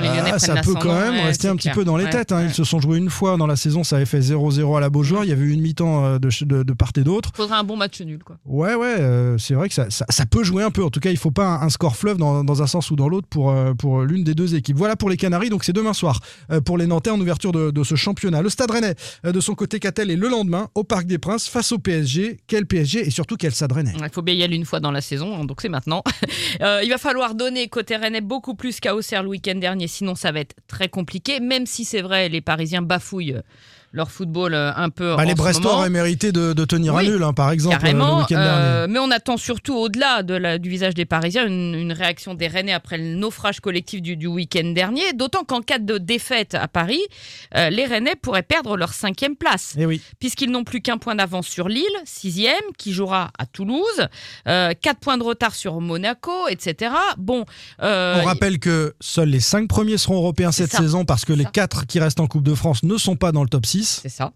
les 0.00 0.08
Ah, 0.08 0.38
ça 0.38 0.56
peut 0.56 0.74
quand 0.74 0.92
même 0.98 1.14
ouais, 1.14 1.22
rester 1.24 1.48
un 1.48 1.56
petit 1.56 1.70
peu 1.70 1.84
dans 1.84 1.96
les 1.96 2.04
Ouais, 2.04 2.10
têtes. 2.10 2.32
hein. 2.32 2.38
ouais. 2.38 2.46
Ils 2.46 2.54
se 2.54 2.64
sont 2.64 2.80
joués 2.80 2.98
une 2.98 3.10
fois 3.10 3.36
dans 3.36 3.46
la 3.46 3.56
saison, 3.56 3.84
ça 3.84 3.96
avait 3.96 4.04
fait 4.06 4.20
0-0 4.20 4.76
à 4.76 4.80
la 4.80 4.90
Beaujoire. 4.90 5.24
Il 5.24 5.28
y 5.30 5.32
avait 5.32 5.44
eu 5.44 5.50
une 5.52 5.60
mi-temps 5.60 6.04
euh, 6.04 6.18
de, 6.18 6.28
de- 6.44 6.62
de 6.62 6.72
part 6.72 6.90
et 6.96 7.02
d'autre. 7.02 7.32
Faudrait 7.46 7.58
un 7.60 7.64
bon 7.64 7.76
match 7.76 8.00
nul, 8.00 8.22
quoi. 8.24 8.38
Ouais, 8.44 8.74
ouais, 8.74 8.96
euh, 8.98 9.38
c'est 9.38 9.54
vrai 9.54 9.68
que 9.68 9.74
ça, 9.74 9.88
ça- 9.90 10.06
ça 10.08 10.26
peut 10.26 10.42
jouer 10.44 10.62
un 10.62 10.70
peu. 10.70 10.82
En 10.84 10.90
tout 10.90 11.00
cas, 11.00 11.10
il 11.10 11.16
faut 11.16 11.30
pas 11.30 11.46
un, 11.46 11.62
un 11.62 11.68
score 11.68 11.96
fleuve 11.96 12.16
dans, 12.18 12.44
dans 12.44 12.62
un 12.62 12.66
sens 12.66 12.90
ou 12.90 12.96
dans 12.96 13.08
l'autre 13.08 13.28
pour, 13.28 13.50
euh, 13.50 13.74
pour 13.74 14.02
l'une 14.02 14.24
des 14.24 14.34
deux 14.34 14.54
équipes. 14.54 14.76
Voilà 14.76 14.96
pour 14.96 15.08
les 15.10 15.16
Canaries, 15.16 15.48
donc 15.50 15.64
c'est 15.64 15.72
demain 15.72 15.92
soir 15.92 16.20
euh, 16.50 16.60
pour 16.60 16.78
les 16.78 16.86
Nantais 16.86 17.10
en 17.10 17.20
ouverture 17.20 17.52
de, 17.52 17.70
de 17.70 17.84
ce 17.84 17.94
championnat. 17.94 18.42
Le 18.42 18.48
Stade 18.48 18.70
Rennais, 18.70 18.94
euh, 19.24 19.32
de 19.32 19.40
son 19.40 19.54
côté, 19.54 19.78
qu'a-t-elle 19.80 20.10
Et 20.10 20.16
le 20.16 20.28
lendemain, 20.28 20.68
au 20.74 20.84
Parc 20.84 21.06
des 21.06 21.18
Princes, 21.18 21.48
face 21.48 21.72
au 21.72 21.78
PSG. 21.78 22.38
Quel 22.46 22.66
PSG 22.66 23.06
et 23.06 23.10
surtout 23.10 23.36
quel 23.36 23.52
Stade 23.52 23.72
Rennais 23.72 23.92
Il 23.98 24.08
faut 24.10 24.22
bien 24.22 24.34
y 24.34 24.42
aller 24.42 24.56
une 24.56 24.64
fois 24.64 24.80
dans 24.80 24.90
la 24.90 25.00
saison, 25.00 25.36
hein, 25.40 25.44
donc 25.44 25.60
c'est 25.60 25.68
maintenant. 25.68 26.02
Euh, 26.62 26.80
il 26.82 26.88
va 26.88 26.96
falloir 26.98 27.34
donner 27.34 27.68
côté 27.68 27.96
Rennais 27.96 28.20
beaucoup 28.22 28.54
plus 28.54 28.80
qu'à 28.80 28.94
Auxerre 28.94 29.22
le 29.22 29.28
week-end 29.28 29.56
dernier, 29.56 29.88
sinon 29.88 30.14
ça 30.14 30.32
va 30.32 30.40
être 30.40 30.54
très 30.68 30.88
compliqué, 30.88 31.38
même 31.38 31.66
si 31.66 31.84
c'est 31.84 32.00
vrai, 32.00 32.28
les 32.30 32.40
Parisiens 32.40 32.80
bafouillent 32.82 33.34
euh, 33.34 33.42
leur 33.92 34.10
football 34.10 34.52
euh, 34.54 34.72
un 34.76 34.90
peu 34.90 35.16
Bah, 35.16 35.22
en 35.22 35.26
Les 35.26 35.34
Brestois 35.34 35.74
auraient 35.74 35.90
mérité 35.90 36.32
de, 36.32 36.52
de 36.52 36.64
tenir 36.64 36.94
Oui, 36.94 37.06
un 37.06 37.10
nul, 37.12 37.22
hein, 37.22 37.32
par 37.32 37.50
exemple, 37.50 37.78
le 37.84 37.90
week-end 37.92 38.36
euh, 38.36 38.80
dernier. 38.86 38.92
mais 38.92 38.98
on 38.98 39.10
attend 39.10 39.36
surtout 39.36 39.74
au-delà 39.74 40.22
de 40.22 40.34
la- 40.34 40.58
du 40.58 40.68
visage 40.68 40.94
des 40.94 41.04
Parisiens 41.06 41.46
une, 41.46 41.74
une 41.74 41.92
réaction 41.92 42.34
des 42.34 42.46
Rennais 42.48 42.72
après 42.72 42.98
le 42.98 43.14
naufrage 43.14 43.60
collectif 43.60 44.02
du, 44.02 44.16
du 44.16 44.26
week-end 44.26 44.70
dernier. 44.74 45.12
D'autant 45.14 45.44
qu'en 45.44 45.60
cas 45.62 45.78
de 45.78 45.98
défaite 45.98 46.54
à 46.54 46.68
Paris, 46.68 47.00
euh, 47.56 47.70
les 47.70 47.84
Rennais 47.86 48.16
pourraient 48.20 48.42
perdre 48.42 48.76
leur 48.76 48.92
cinquième 48.92 49.36
place 49.36 49.74
Eh 49.78 49.86
oui. 49.86 50.00
puisqu'ils 50.20 50.50
n'ont 50.50 50.64
plus 50.64 50.80
qu'un 50.82 50.98
point 50.98 51.14
d'avance 51.14 51.46
sur 51.46 51.68
Lille, 51.68 51.84
sixième, 52.04 52.54
qui 52.78 52.92
jouera 52.92 53.30
à 53.38 53.46
Toulouse, 53.46 54.08
euh, 54.48 54.72
quatre 54.80 55.00
points 55.00 55.16
de 55.18 55.22
retard 55.22 55.54
sur 55.54 55.80
Monaco, 55.80 56.48
etc. 56.48 56.92
Bon, 57.18 57.44
euh, 57.82 58.20
On 58.22 58.24
rappelle 58.26 58.58
que 58.58 58.94
seuls 59.00 59.28
les 59.28 59.40
cinq 59.40 59.68
premiers 59.68 59.98
seront 59.98 60.16
européens 60.16 60.52
cette 60.52 60.72
ça. 60.72 60.78
saison 60.78 61.04
parce 61.04 61.24
que 61.24 61.32
les 61.32 61.44
ça. 61.44 61.50
quatre 61.50 61.86
qui 61.86 61.98
restent 62.00 62.20
en 62.20 62.26
Coupe 62.26 62.42
de 62.42 62.54
France 62.54 62.82
ne 62.82 62.96
sont 62.98 63.16
pas 63.16 63.32
dans 63.32 63.42
le 63.42 63.48
top 63.48 63.64
6. 63.66 63.75
C'est 63.84 64.08
ça. 64.08 64.32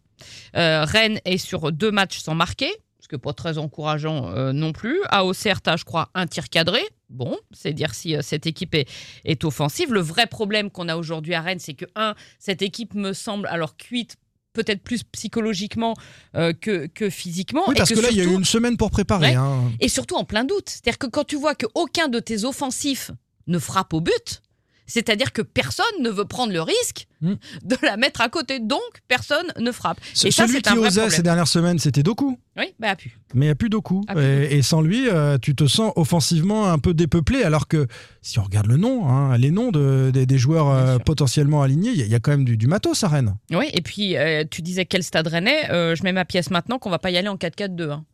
Euh, 0.57 0.85
Rennes 0.85 1.21
est 1.25 1.39
sur 1.39 1.73
deux 1.73 1.91
matchs 1.91 2.19
sans 2.19 2.35
marquer, 2.35 2.71
ce 3.01 3.09
que 3.09 3.17
pas 3.17 3.33
très 3.33 3.59
encourageant 3.59 4.29
euh, 4.29 4.53
non 4.53 4.73
plus. 4.73 5.01
À 5.09 5.25
Auxerre, 5.25 5.61
je 5.77 5.85
crois, 5.85 6.11
un 6.15 6.27
tir 6.27 6.49
cadré. 6.49 6.81
Bon, 7.09 7.37
c'est 7.53 7.73
dire 7.73 7.95
si 7.95 8.15
euh, 8.15 8.23
cette 8.23 8.47
équipe 8.47 8.75
est, 8.75 8.89
est 9.25 9.45
offensive. 9.45 9.93
Le 9.93 10.01
vrai 10.01 10.27
problème 10.27 10.71
qu'on 10.71 10.89
a 10.89 10.97
aujourd'hui 10.97 11.35
à 11.35 11.41
Rennes, 11.41 11.59
c'est 11.59 11.75
que, 11.75 11.87
un, 11.97 12.15
cette 12.39 12.63
équipe 12.63 12.95
me 12.95 13.13
semble 13.13 13.47
alors 13.49 13.77
cuite 13.77 14.17
peut-être 14.53 14.83
plus 14.83 15.03
psychologiquement 15.05 15.95
euh, 16.35 16.53
que, 16.53 16.87
que 16.87 17.09
physiquement. 17.09 17.63
Oui, 17.69 17.75
et 17.75 17.79
parce 17.79 17.91
que, 17.91 18.01
là, 18.01 18.09
il 18.11 18.17
y 18.17 18.21
a 18.21 18.25
eu 18.25 18.35
une 18.35 18.45
semaine 18.45 18.77
pour 18.77 18.91
préparer. 18.91 19.29
Ouais. 19.29 19.35
hein. 19.35 19.73
Et 19.81 19.89
surtout 19.89 20.17
en 20.17 20.25
plein 20.25 20.45
doute. 20.45 20.69
C'est-à-dire 20.69 20.99
que 20.99 21.07
quand 21.07 21.25
tu 21.25 21.37
vois 21.37 21.55
qu'aucun 21.55 22.09
de 22.09 22.19
tes 22.19 22.45
offensifs 22.45 23.11
ne 23.47 23.59
frappe 23.59 23.95
au 23.95 24.01
but, 24.01 24.43
c'est-à-dire 24.91 25.33
que 25.33 25.43
personne 25.43 25.85
ne 26.03 26.11
veut 26.11 26.25
prendre 26.25 26.53
le 26.53 26.61
risque 26.61 27.07
Mm. 27.23 27.35
de 27.65 27.77
la 27.83 27.99
mettre 27.99 28.23
à 28.23 28.31
côté. 28.31 28.61
Donc, 28.61 28.81
personne 29.07 29.45
ne 29.59 29.73
frappe. 29.73 29.99
Ce- 30.15 30.27
Et 30.27 30.31
ça, 30.31 30.47
Celui 30.47 30.63
qui 30.63 30.71
un 30.71 30.75
vrai 30.77 30.87
osait 30.89 31.01
problème. 31.03 31.17
ces 31.17 31.23
dernières 31.23 31.49
semaines, 31.49 31.79
c'était 31.79 32.03
Doku. 32.03 32.39
Oui, 32.57 32.65
bah, 32.79 32.91
a 32.93 32.97
pu. 32.97 33.19
Mais 33.35 33.45
il 33.45 33.49
n'y 33.49 33.53
a 33.53 33.55
plus 33.55 33.69
Doku. 33.69 34.03
Et, 34.17 34.57
et 34.57 34.63
sans 34.63 34.81
lui, 34.81 35.07
euh, 35.11 35.37
tu 35.37 35.55
te 35.55 35.67
sens 35.67 35.93
offensivement 35.97 36.69
un 36.73 36.79
peu 36.79 36.95
dépeuplé. 36.95 37.43
Alors 37.43 37.69
que 37.69 37.87
si 38.23 38.39
on 38.39 38.43
regarde 38.43 38.67
le 38.69 38.79
nom, 38.79 39.07
hein, 39.09 39.37
les 39.37 39.51
noms 39.51 39.71
de- 39.71 40.11
des- 40.15 40.25
des 40.25 40.39
joueurs 40.39 40.71
euh, 40.71 40.99
potentiellement 40.99 41.63
alignés, 41.63 41.91
il 41.91 41.99
y, 41.99 42.03
a- 42.03 42.07
il 42.07 42.11
y 42.11 42.15
a 42.15 42.21
quand 42.21 42.31
même 42.31 42.45
du, 42.47 42.57
du 42.57 42.67
matos 42.67 43.05
à 43.05 43.09
Rennes. 43.09 43.35
Oui, 43.53 43.67
et 43.75 43.83
puis, 43.83 44.17
euh, 44.17 44.45
tu 44.51 44.63
disais 44.63 44.87
quel 44.87 45.03
stade 45.03 45.27
rennais. 45.27 45.67
Je 45.69 46.03
mets 46.03 46.13
ma 46.13 46.25
pièce 46.25 46.51
maintenant 46.51 46.79
qu'on 46.79 46.91
va 46.91 46.99
pas 46.99 47.11
y 47.11 47.19
aller 47.19 47.29
en 47.29 47.37
4-4-2. 47.37 47.91
hein. 47.91 48.05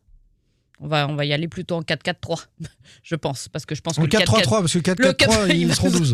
On 0.79 0.87
va, 0.87 1.07
on 1.07 1.15
va 1.15 1.25
y 1.25 1.33
aller 1.33 1.47
plutôt 1.47 1.75
en 1.75 1.81
4-4-3, 1.81 2.45
je 3.03 3.15
pense. 3.15 3.47
Parce 3.47 3.65
que 3.65 3.73
je 3.73 3.81
pense 3.81 3.95
que 3.95 4.01
En 4.01 4.03
le 4.03 4.09
4-4 4.09 4.41
4-3-3, 4.43 4.49
parce 4.59 4.73
que 4.73 4.77
Le 4.77 4.83
4-4-3, 5.13 5.47
4-3, 5.47 5.55
ils 5.55 5.73
seront 5.73 5.89
12. 5.89 6.13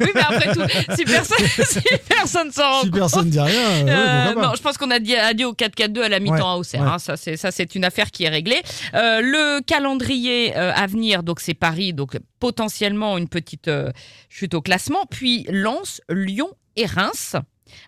Oui, 0.00 0.08
mais 0.14 0.20
après 0.20 0.52
tout, 0.52 0.62
si 0.96 1.04
personne 1.04 1.46
si 1.66 1.80
personne 2.08 2.50
s'en 2.52 2.70
rend 2.70 2.80
si 2.82 2.90
compte, 2.90 2.98
personne 3.00 3.30
dit 3.30 3.40
rien, 3.40 3.52
euh, 3.70 3.84
ouais, 3.84 3.90
Euh, 3.90 4.24
pourquoi 4.26 4.42
pas. 4.42 4.48
non, 4.48 4.54
je 4.56 4.62
pense 4.62 4.78
qu'on 4.78 4.90
a 4.90 4.98
dit, 4.98 5.16
a 5.16 5.34
dit 5.34 5.44
au 5.44 5.52
4-4-2 5.52 6.02
à 6.02 6.08
la 6.08 6.20
mi-temps 6.20 6.52
à 6.52 6.56
Auxerre. 6.56 6.82
ouais. 6.82 6.88
hein. 6.88 6.98
ça, 6.98 7.16
c'est 7.16 7.36
ça, 7.36 7.50
c'est 7.50 7.74
une 7.74 7.84
affaire 7.84 8.10
qui 8.10 8.24
est 8.24 8.28
réglée. 8.28 8.60
Euh, 8.94 9.20
le 9.20 9.60
calendrier 9.62 10.56
euh, 10.56 10.72
à 10.74 10.86
venir, 10.86 11.22
donc 11.22 11.40
c'est 11.40 11.54
Paris, 11.54 11.92
donc 11.92 12.16
potentiellement 12.38 13.18
une 13.18 13.28
petite 13.28 13.68
euh, 13.68 13.90
chute 14.28 14.54
au 14.54 14.60
classement, 14.62 15.04
puis 15.10 15.44
Lens, 15.48 16.00
Lyon 16.10 16.50
et 16.76 16.86
Reims. 16.86 17.36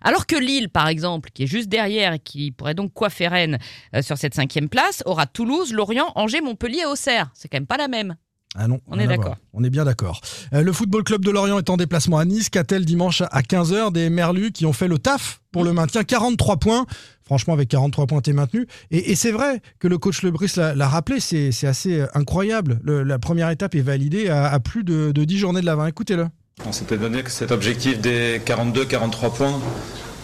Alors 0.01 0.27
que 0.27 0.37
Lille, 0.37 0.69
par 0.69 0.87
exemple, 0.87 1.29
qui 1.33 1.43
est 1.43 1.47
juste 1.47 1.67
derrière 1.67 2.13
et 2.13 2.19
qui 2.19 2.51
pourrait 2.51 2.73
donc 2.73 2.93
coiffer 2.93 3.27
Rennes 3.27 3.57
euh, 3.95 4.01
sur 4.01 4.17
cette 4.17 4.33
cinquième 4.33 4.69
place, 4.69 5.03
aura 5.05 5.25
Toulouse, 5.25 5.73
Lorient, 5.73 6.11
Angers, 6.15 6.39
Montpellier 6.39 6.83
et 6.83 6.85
Auxerre. 6.85 7.29
C'est 7.33 7.49
quand 7.49 7.57
même 7.57 7.67
pas 7.67 7.75
la 7.77 7.89
même. 7.89 8.15
Ah 8.55 8.67
non, 8.67 8.79
On 8.87 8.99
est 8.99 9.07
d'accord. 9.07 9.35
On 9.53 9.63
est 9.63 9.69
bien 9.71 9.83
d'accord. 9.85 10.21
Euh, 10.53 10.61
le 10.61 10.71
Football 10.71 11.03
Club 11.03 11.25
de 11.25 11.31
Lorient 11.31 11.57
est 11.57 11.69
en 11.71 11.77
déplacement 11.77 12.19
à 12.19 12.25
Nice. 12.25 12.49
Qu'a-t-elle 12.49 12.85
dimanche 12.85 13.21
à 13.21 13.41
15h 13.41 13.91
Des 13.91 14.09
Merlus 14.11 14.51
qui 14.51 14.65
ont 14.67 14.73
fait 14.73 14.87
le 14.87 14.99
taf 14.99 15.41
pour 15.51 15.63
le 15.63 15.73
maintien. 15.73 16.03
43 16.03 16.57
points. 16.57 16.85
Franchement, 17.25 17.53
avec 17.53 17.69
43 17.69 18.05
points, 18.05 18.21
t'es 18.21 18.33
maintenu. 18.33 18.67
Et, 18.91 19.11
et 19.11 19.15
c'est 19.15 19.31
vrai 19.31 19.61
que 19.79 19.87
le 19.87 19.97
coach 19.97 20.21
Lebris 20.21 20.51
l'a 20.57 20.75
l'a 20.75 20.87
rappelé, 20.87 21.19
c'est 21.19 21.49
assez 21.65 22.01
euh, 22.01 22.07
incroyable. 22.13 22.79
Le- 22.83 23.01
la 23.03 23.17
première 23.17 23.49
étape 23.49 23.73
est 23.75 23.81
validée 23.81 24.29
à, 24.29 24.51
à 24.51 24.59
plus 24.59 24.83
de, 24.83 25.11
de 25.11 25.23
10 25.23 25.37
journées 25.39 25.61
de 25.61 25.65
l'avant. 25.65 25.85
Écoutez-le. 25.87 26.27
On 26.67 26.71
s'était 26.71 26.97
donné 26.97 27.23
cet 27.27 27.51
objectif 27.51 27.99
des 28.01 28.39
42-43 28.45 29.33
points 29.33 29.59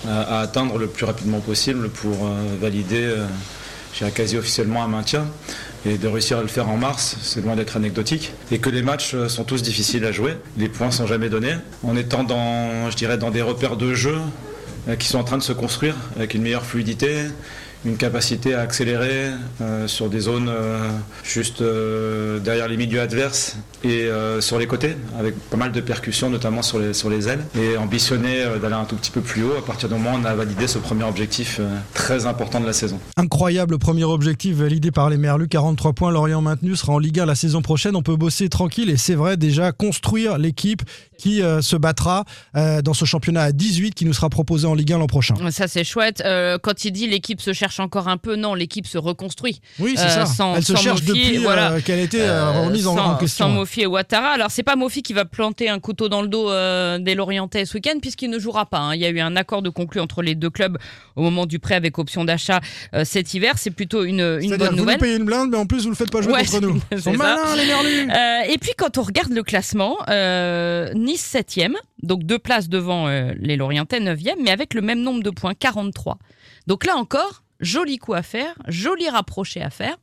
euh, 0.05 0.23
à 0.27 0.41
atteindre 0.41 0.77
le 0.77 0.85
plus 0.87 1.05
rapidement 1.05 1.39
possible 1.39 1.89
pour 1.89 2.27
euh, 2.27 2.55
valider 2.61 3.01
euh, 3.03 3.25
je 3.93 3.99
dirais 3.99 4.11
quasi 4.11 4.37
officiellement 4.37 4.83
un 4.83 4.87
maintien. 4.87 5.25
Et 5.85 5.97
de 5.97 6.07
réussir 6.07 6.37
à 6.37 6.41
le 6.41 6.47
faire 6.47 6.67
en 6.69 6.75
mars, 6.75 7.15
c'est 7.21 7.41
loin 7.41 7.55
d'être 7.55 7.77
anecdotique. 7.77 8.33
Et 8.51 8.59
que 8.59 8.69
les 8.69 8.81
matchs 8.81 9.15
sont 9.27 9.43
tous 9.45 9.61
difficiles 9.61 10.03
à 10.05 10.11
jouer, 10.11 10.35
les 10.57 10.67
points 10.67 10.91
sont 10.91 11.07
jamais 11.07 11.29
donnés. 11.29 11.55
En 11.83 11.95
étant 11.95 12.23
dans, 12.23 12.91
je 12.91 12.95
dirais, 12.97 13.17
dans 13.17 13.31
des 13.31 13.41
repères 13.41 13.77
de 13.77 13.93
jeu 13.93 14.17
euh, 14.87 14.95
qui 14.95 15.07
sont 15.07 15.19
en 15.19 15.23
train 15.23 15.37
de 15.37 15.43
se 15.43 15.53
construire 15.53 15.95
avec 16.17 16.33
une 16.33 16.41
meilleure 16.41 16.65
fluidité, 16.65 17.25
une 17.85 17.97
capacité 17.97 18.53
à 18.53 18.61
accélérer 18.61 19.31
euh, 19.61 19.87
sur 19.87 20.09
des 20.09 20.19
zones 20.19 20.49
euh, 20.49 20.89
juste 21.23 21.61
euh, 21.61 22.39
derrière 22.39 22.67
les 22.67 22.77
milieux 22.77 22.99
adverses 22.99 23.57
et 23.83 24.03
euh, 24.03 24.41
sur 24.41 24.59
les 24.59 24.67
côtés, 24.67 24.97
avec 25.17 25.35
pas 25.49 25.55
mal 25.57 25.71
de 25.71 25.79
percussions, 25.79 26.29
notamment 26.29 26.61
sur 26.61 26.79
les, 26.79 26.93
sur 26.93 27.09
les 27.09 27.29
ailes, 27.29 27.43
et 27.57 27.77
ambitionner 27.77 28.43
euh, 28.43 28.59
d'aller 28.59 28.75
un 28.75 28.83
tout 28.83 28.97
petit 28.97 29.11
peu 29.11 29.21
plus 29.21 29.43
haut 29.43 29.55
à 29.57 29.65
partir 29.65 29.87
du 29.87 29.95
moment 29.95 30.15
où 30.15 30.19
on 30.21 30.25
a 30.25 30.33
validé 30.35 30.67
ce 30.67 30.77
premier 30.77 31.05
objectif 31.05 31.57
euh, 31.59 31.77
très 31.93 32.25
important 32.25 32.59
de 32.59 32.65
la 32.65 32.73
saison. 32.73 32.99
Incroyable 33.15 33.77
premier 33.77 34.03
objectif 34.03 34.57
validé 34.57 34.91
par 34.91 35.09
les 35.09 35.17
Merlus, 35.17 35.47
43 35.47 35.93
points, 35.93 36.11
Lorient 36.11 36.41
maintenu, 36.41 36.75
sera 36.75 36.93
en 36.93 36.99
Ligue 36.99 37.21
1 37.21 37.25
la 37.25 37.35
saison 37.35 37.61
prochaine, 37.61 37.95
on 37.95 38.01
peut 38.03 38.17
bosser 38.17 38.49
tranquille 38.49 38.89
et 38.89 38.97
c'est 38.97 39.15
vrai 39.15 39.37
déjà 39.37 39.71
construire 39.71 40.37
l'équipe 40.37 40.81
qui 41.19 41.43
euh, 41.43 41.61
se 41.61 41.75
battra 41.75 42.23
euh, 42.55 42.81
dans 42.81 42.93
ce 42.93 43.05
championnat 43.05 43.43
à 43.43 43.51
18 43.51 43.93
qui 43.93 44.05
nous 44.05 44.13
sera 44.13 44.29
proposé 44.29 44.65
en 44.65 44.73
Ligue 44.73 44.93
1 44.93 44.97
l'an 44.97 45.07
prochain. 45.07 45.35
Ça 45.51 45.67
c'est 45.67 45.83
chouette. 45.83 46.23
Euh, 46.25 46.57
quand 46.61 46.85
il 46.85 46.91
dit 46.91 47.07
l'équipe 47.07 47.41
se 47.41 47.53
cherche 47.53 47.68
encore 47.77 48.07
un 48.07 48.17
peu, 48.17 48.35
non, 48.35 48.55
l'équipe 48.55 48.87
se 48.87 48.97
reconstruit. 48.97 49.61
Oui, 49.77 49.93
c'est 49.95 50.05
Euh, 50.05 50.09
ça. 50.09 50.25
sans- 50.25 50.55
Elle 50.55 50.63
se 50.65 50.73
sans 50.75 50.81
cherche 50.81 51.01
Mofi, 51.03 51.07
depuis 51.23 51.37
euh, 51.37 51.41
voilà. 51.41 51.81
qu'elle 51.81 51.99
a 51.99 52.03
été 52.03 52.21
euh, 52.21 52.45
Euh, 52.45 52.61
remise 52.65 52.87
en, 52.87 52.95
sans, 52.95 53.11
en 53.13 53.17
question. 53.17 53.45
sans 53.45 53.51
Mofi 53.51 53.81
et 53.81 53.85
Ouattara. 53.85 54.29
Alors 54.29 54.49
c'est 54.49 54.63
pas 54.63 54.75
Mofi 54.75 55.03
qui 55.03 55.13
va 55.13 55.25
planter 55.25 55.69
un 55.69 55.79
couteau 55.79 56.09
dans 56.09 56.21
le 56.23 56.27
dos 56.27 56.49
euh, 56.49 56.97
des 56.97 57.13
Lorientais 57.13 57.65
ce 57.65 57.75
week-end 57.75 57.99
puisqu'il 58.01 58.29
ne 58.31 58.39
jouera 58.39 58.65
pas. 58.65 58.79
hein. 58.79 58.95
Il 58.95 59.01
y 59.01 59.05
a 59.05 59.09
eu 59.09 59.19
un 59.19 59.35
accord 59.35 59.61
de 59.61 59.69
conclu 59.69 59.99
entre 60.01 60.21
les 60.23 60.33
deux 60.35 60.49
clubs 60.49 60.77
au 61.15 61.21
moment 61.21 61.45
du 61.45 61.59
prêt 61.59 61.75
avec 61.75 61.99
option 61.99 62.25
d'achat 62.25 62.61
euh, 62.95 63.03
cet 63.05 63.33
hiver. 63.33 63.53
C'est 63.57 63.71
plutôt 63.71 64.03
une, 64.03 64.39
une 64.41 64.55
bonne 64.57 64.69
vous 64.69 64.75
nouvelle. 64.77 64.95
nous 64.95 64.99
payez 65.01 65.15
une 65.17 65.25
blinde, 65.25 65.49
mais 65.51 65.57
en 65.57 65.65
plus 65.65 65.83
vous 65.83 65.89
le 65.89 65.95
faites 65.95 66.11
pas 66.11 66.21
jouer 66.21 66.33
Ouais, 66.33 66.45
contre 66.45 66.61
nous. 66.61 66.81
c'est 66.91 66.95
Ils 66.97 67.01
sont 67.03 67.13
malins 67.13 67.55
les 67.55 67.65
Merlus. 67.65 68.09
Euh, 68.09 68.51
et 68.53 68.57
puis 68.57 68.71
quand 68.77 68.97
on 68.97 69.03
regarde 69.03 69.31
le 69.31 69.43
classement, 69.43 69.97
euh, 70.09 70.91
Nice 70.93 71.35
7e, 71.35 71.73
donc 72.03 72.23
deux 72.23 72.39
places 72.39 72.69
devant 72.69 73.07
euh, 73.07 73.33
les 73.39 73.57
Lorientais 73.57 73.99
9e, 73.99 74.35
mais 74.43 74.51
avec 74.51 74.73
le 74.73 74.81
même 74.81 75.01
nombre 75.01 75.21
de 75.23 75.29
points, 75.29 75.53
43. 75.53 76.17
Donc 76.67 76.85
là 76.85 76.95
encore, 76.95 77.43
joli 77.59 77.97
coup 77.97 78.13
à 78.13 78.21
faire, 78.21 78.53
joli 78.67 79.09
rapproché 79.09 79.61
à 79.61 79.69
faire, 79.69 79.95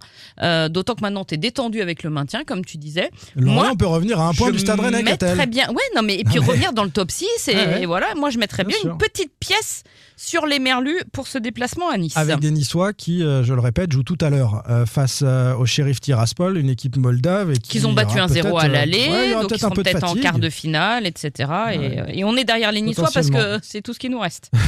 euh, 0.43 0.69
d'autant 0.69 0.95
que 0.95 1.01
maintenant 1.01 1.25
tu 1.25 1.35
es 1.35 1.39
détendu 1.39 1.81
avec 1.81 2.03
le 2.03 2.11
maintien, 2.11 2.45
comme 2.45 2.65
tu 2.65 2.77
disais. 2.77 3.11
Lorient 3.35 3.55
moi, 3.55 3.77
peut 3.79 3.87
revenir 3.87 4.21
à 4.21 4.29
un 4.29 4.35
point 4.35 4.51
du 4.51 4.59
Stade 4.59 4.81
Rennais, 4.81 5.03
Catel. 5.03 5.49
bien, 5.49 5.69
ouais, 5.71 5.77
non 5.95 6.03
mais 6.03 6.17
et 6.17 6.25
puis 6.25 6.39
mais- 6.41 6.47
revenir 6.47 6.73
dans 6.73 6.85
le 6.85 6.91
top 6.91 7.11
6 7.11 7.27
et, 7.49 7.55
Ouais, 7.55 7.67
ouais. 7.67 7.83
et 7.83 7.87
voilà, 7.87 8.15
moi 8.17 8.31
je 8.31 8.39
mettrais 8.39 8.65
Bien 8.65 8.77
une 8.85 8.99
petite 8.99 9.33
pièce 9.41 9.85
sur 10.19 10.47
les 10.47 10.59
Merlus 10.59 10.99
pour 11.13 11.27
ce 11.29 11.37
déplacement 11.39 11.89
à 11.91 11.99
Nice. 11.99 12.17
Avec 12.17 12.39
des 12.41 12.51
Niçois 12.51 12.93
qui, 12.95 13.23
euh, 13.23 13.43
je 13.45 13.53
le 13.53 13.61
répète, 13.61 13.93
jouent 13.93 14.03
tout 14.03 14.17
à 14.23 14.31
l'heure 14.31 14.63
euh, 14.71 14.87
face 14.87 15.23
au 15.23 15.67
shérif 15.67 16.01
Tiraspol, 16.01 16.57
une 16.59 16.71
équipe 16.71 16.97
moldave. 16.97 17.53
et 17.53 17.59
qu'ils 17.59 17.87
ont 17.87 17.93
battu 17.93 18.17
aura 18.19 18.27
1-0 18.29 18.59
à 18.59 18.69
l'aller, 18.69 19.09
ouais, 19.11 19.33
donc 19.33 19.51
ils 19.51 19.69
de 19.69 19.75
peut-être 19.75 20.05
en 20.05 20.15
quart 20.15 20.39
de 20.39 20.49
finale, 20.51 21.07
etc. 21.07 21.51
Et, 21.73 22.21
et 22.21 22.25
on 22.25 22.37
est 22.37 22.45
derrière 22.45 22.73
les 22.73 22.81
Niçois 22.83 23.11
parce 23.13 23.31
que 23.31 23.59
c'est 23.63 23.83
tout 23.83 23.93
ce 23.95 23.99
qui 23.99 24.09
nous 24.11 24.21
reste. 24.21 24.51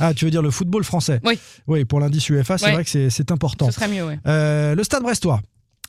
Ah, 0.00 0.14
tu 0.14 0.24
veux 0.24 0.30
dire 0.32 0.42
le 0.42 0.50
football 0.50 0.82
français? 0.82 1.20
Oui. 1.24 1.38
Oui, 1.68 1.84
pour 1.84 2.00
l'indice 2.22 2.28
UEFA, 2.30 2.58
c'est 2.58 2.66
Ouais. 2.66 2.72
vrai 2.72 2.84
que 2.84 2.90
c'est- 2.90 3.10
c'est 3.10 3.30
important. 3.30 3.66
Ce 3.66 3.72
serait 3.72 3.88
mieux, 3.88 4.04
ouais. 4.04 4.18
Euh, 4.26 4.74
le 4.74 4.84
Stade 4.84 5.02
Brestois. 5.02 5.40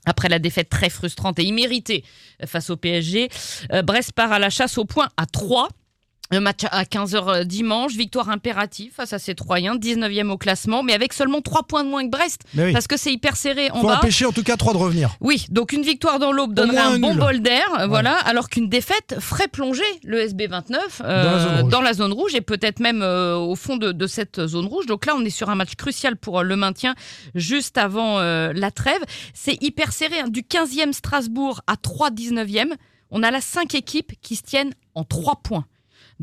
Après 0.06 0.28
la 0.28 0.38
défaite 0.40 0.68
très 0.70 0.90
frustrante 0.90 1.40
et 1.40 1.44
imméritée 1.44 2.04
face 2.46 2.70
au 2.70 2.76
PSG, 2.76 3.30
euh, 3.72 3.82
Brest 3.84 4.12
part 4.12 4.34
à 4.34 4.40
la 4.40 4.50
chasse 4.50 4.78
au 4.78 4.84
point 4.86 5.08
à 5.16 5.26
3. 5.26 5.70
Le 6.32 6.40
match 6.40 6.62
à 6.72 6.84
15h 6.84 7.44
dimanche, 7.44 7.94
victoire 7.94 8.30
impérative 8.30 8.92
face 8.96 9.14
à 9.14 9.20
ces 9.20 9.36
Troyens, 9.36 9.76
19e 9.76 10.30
au 10.30 10.38
classement, 10.38 10.82
mais 10.82 10.94
avec 10.94 11.14
seulement 11.14 11.42
3 11.42 11.64
points 11.64 11.84
de 11.84 11.90
moins 11.90 12.04
que 12.06 12.10
Brest, 12.10 12.42
oui. 12.58 12.72
parce 12.74 12.88
que 12.88 12.98
c'est 12.98 13.12
hyper 13.12 13.36
serré 13.36 13.70
en 13.70 13.82
faut 13.82 13.88
bas. 13.88 13.98
empêcher 13.98 14.26
en 14.26 14.32
tout 14.32 14.42
cas 14.42 14.56
3 14.58 14.74
de 14.74 14.78
revenir. 14.80 15.16
Oui, 15.20 15.46
donc 15.52 15.74
une 15.74 15.84
victoire 15.84 16.18
dans 16.18 16.32
l'aube 16.32 16.54
donnerait 16.56 16.78
un 16.80 16.94
un 16.94 17.00
bon 17.00 17.14
bol 17.14 17.42
d'air, 17.42 17.66
euh, 17.78 17.88
voilà, 17.88 18.16
alors 18.18 18.50
qu'une 18.50 18.68
défaite 18.68 19.18
ferait 19.20 19.48
plonger 19.50 19.84
le 20.04 20.26
SB29 20.26 20.78
euh, 21.02 21.24
Dans 21.24 21.32
la 21.34 21.40
zone 21.44 21.62
rouge. 21.62 21.72
dans 21.72 21.82
la 21.82 21.94
zone 21.94 22.14
rouge 22.14 22.36
et 22.36 22.42
peut-être 22.42 22.80
même 22.80 23.02
euh, 23.04 23.36
au 23.36 23.56
fond 23.56 23.78
de, 23.78 23.92
de 23.92 24.08
cette 24.08 24.48
zone 24.48 24.66
rouge. 24.66 24.86
Donc 24.88 25.06
là, 25.06 25.14
on 25.16 25.24
est 25.26 25.30
sur 25.30 25.50
un 25.52 25.56
match 25.56 25.76
crucial 25.76 26.16
pour 26.16 26.40
euh, 26.40 26.44
le 26.44 26.56
maintien 26.56 26.96
juste 27.36 27.78
avant 27.78 28.18
euh, 28.20 28.54
la 28.56 28.72
trêve. 28.72 29.02
C'est 29.36 29.62
hyper 29.62 29.92
serré, 29.92 30.22
hein. 30.22 30.30
du 30.30 30.42
15e 30.42 30.94
Strasbourg 30.94 31.62
à 31.68 31.76
3 31.78 32.10
19e. 32.10 32.72
On 33.12 33.22
a 33.22 33.30
là 33.30 33.42
5 33.42 33.76
équipes 33.76 34.14
qui 34.24 34.36
se 34.36 34.42
tiennent 34.42 34.74
en 34.96 35.04
3 35.04 35.42
points. 35.44 35.66